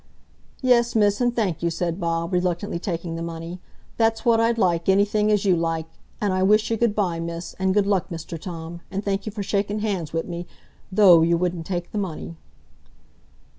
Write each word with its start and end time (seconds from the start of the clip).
"Yes, 0.63 0.95
Miss, 0.95 1.21
and 1.21 1.35
thank 1.35 1.61
you," 1.61 1.69
said 1.69 1.99
Bob, 1.99 2.33
reluctantly 2.33 2.79
taking 2.79 3.15
the 3.15 3.21
money; 3.21 3.61
"that's 3.97 4.25
what 4.25 4.39
I'd 4.41 4.57
like, 4.57 4.89
anything 4.89 5.31
as 5.31 5.45
you 5.45 5.55
like. 5.55 5.85
An' 6.19 6.31
I 6.31 6.41
wish 6.41 6.71
you 6.71 6.77
good 6.77 6.95
by, 6.95 7.19
Miss, 7.19 7.53
and 7.59 7.71
good 7.71 7.85
luck, 7.85 8.09
Mr 8.09 8.41
Tom, 8.41 8.81
and 8.89 9.05
thank 9.05 9.27
you 9.27 9.31
for 9.31 9.43
shaking 9.43 9.81
hands 9.81 10.11
wi' 10.11 10.23
me, 10.23 10.47
though 10.91 11.21
you 11.21 11.37
wouldn't 11.37 11.67
take 11.67 11.91
the 11.91 11.99
money." 11.99 12.35